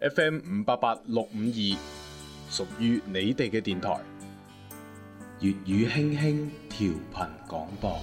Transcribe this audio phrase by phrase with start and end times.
[0.00, 1.76] FM 五八八六五二，
[2.48, 3.98] 属于你哋嘅电台，
[5.42, 8.00] 粤语轻轻调频广播。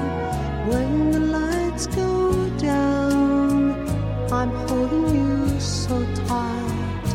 [0.69, 2.13] When the lights go
[2.59, 3.53] down,
[4.31, 5.97] I'm holding you so
[6.27, 7.07] tight.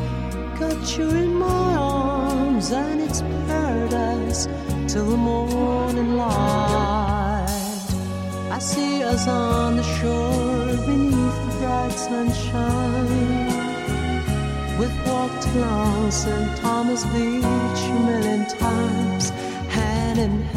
[0.59, 4.49] Got you in my arms, and it's paradise
[4.91, 7.49] till the morning light.
[8.51, 13.61] I see us on the shore beneath the bright sunshine.
[14.81, 16.51] We've walked along St.
[16.57, 19.31] Thomas Beach a million times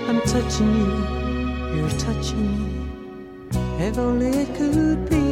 [0.10, 0.96] I'm touching you
[1.74, 2.72] You're touching me
[3.88, 5.28] If only it could be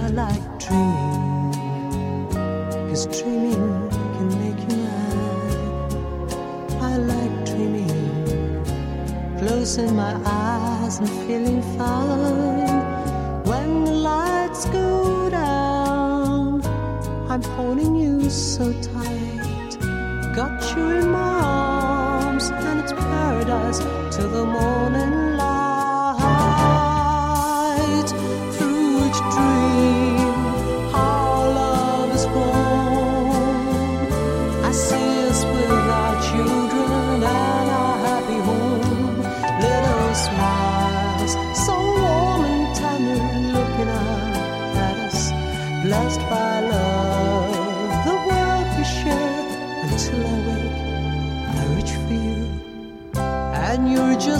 [0.00, 1.54] I like dreaming
[2.88, 3.74] Cause dreaming
[4.14, 5.92] can make you mad
[6.90, 8.00] I like dreaming
[9.40, 10.12] Closing my
[10.46, 12.53] eyes and feeling fine
[18.36, 19.76] so tight.
[20.34, 23.78] Got you in my arms, and it's paradise
[24.14, 24.73] till the morning.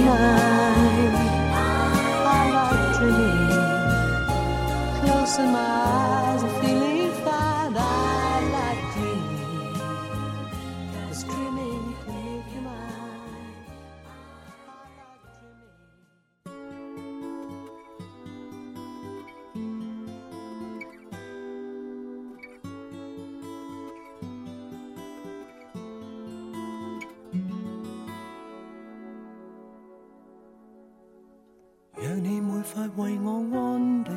[32.96, 34.12] 为我安定，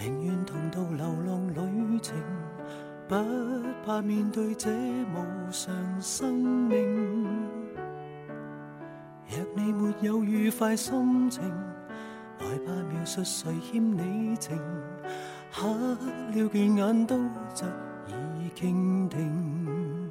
[0.00, 1.48] 宁愿同度流浪
[1.94, 2.16] 旅程，
[3.06, 3.14] 不
[3.84, 5.22] 怕面对这无
[5.52, 5.72] 常
[6.02, 7.46] 生命。
[9.28, 11.42] 若你没有愉快心情，
[12.38, 14.58] 害怕描述谁欠你情，
[15.52, 15.96] 黑了
[16.34, 17.16] 倦眼都
[17.54, 17.64] 执
[18.40, 20.10] 意倾听。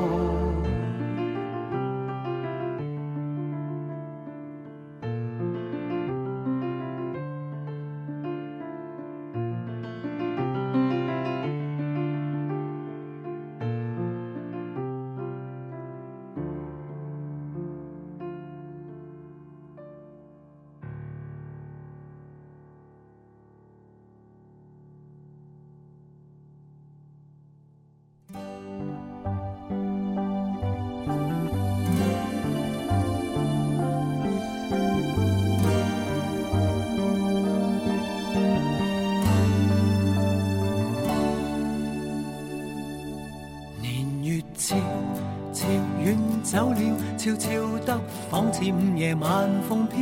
[48.69, 49.97] 午夜晚风飘，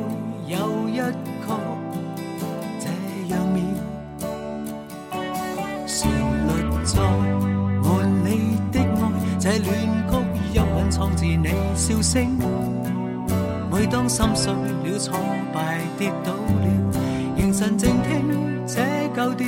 [13.88, 15.14] 每当心碎了、挫
[15.54, 16.68] 败、跌倒了，
[17.36, 18.82] 凝神静听这
[19.16, 19.48] 旧调，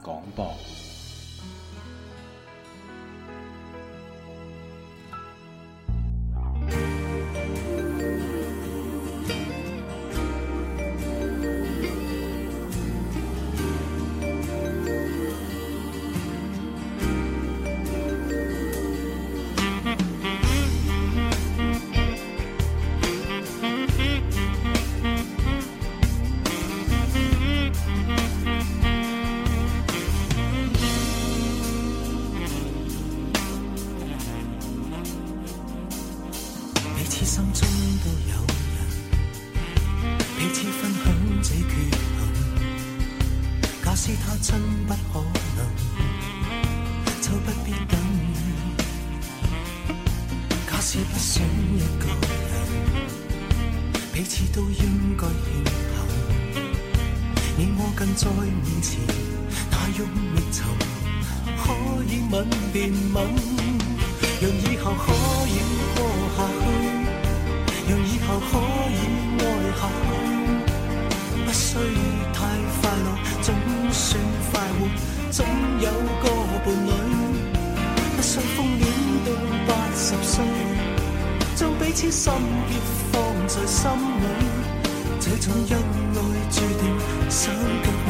[0.03, 0.53] 广播。
[87.33, 87.51] 伤
[87.83, 88.02] 感。